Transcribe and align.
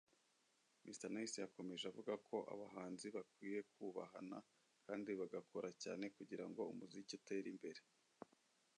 Mr 0.87 1.07
Nice 1.15 1.37
yakomeje 1.43 1.83
avuga 1.91 2.13
ko 2.27 2.37
abahanzi 2.53 3.07
bakwiye 3.15 3.59
kubahana 3.73 4.37
kandi 4.85 5.09
bagakora 5.19 5.69
cyane 5.83 6.05
kugira 6.17 6.45
ngo 6.49 6.61
umuziki 6.71 7.11
utere 7.19 7.47
imbere 7.53 7.81